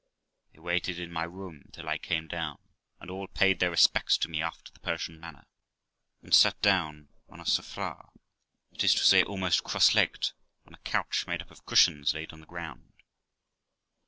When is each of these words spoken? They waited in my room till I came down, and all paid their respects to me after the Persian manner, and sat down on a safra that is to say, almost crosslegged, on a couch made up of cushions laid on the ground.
They 0.53 0.57
waited 0.57 0.99
in 0.99 1.11
my 1.11 1.25
room 1.25 1.69
till 1.71 1.87
I 1.87 1.99
came 1.99 2.27
down, 2.27 2.57
and 2.99 3.11
all 3.11 3.27
paid 3.27 3.59
their 3.59 3.69
respects 3.69 4.17
to 4.17 4.27
me 4.29 4.41
after 4.41 4.71
the 4.73 4.79
Persian 4.79 5.19
manner, 5.19 5.45
and 6.23 6.33
sat 6.33 6.59
down 6.59 7.09
on 7.29 7.39
a 7.39 7.43
safra 7.43 8.09
that 8.71 8.83
is 8.83 8.95
to 8.95 9.03
say, 9.03 9.21
almost 9.21 9.63
crosslegged, 9.63 10.31
on 10.65 10.73
a 10.73 10.79
couch 10.79 11.27
made 11.27 11.43
up 11.43 11.51
of 11.51 11.67
cushions 11.67 12.15
laid 12.15 12.33
on 12.33 12.39
the 12.39 12.47
ground. 12.47 12.93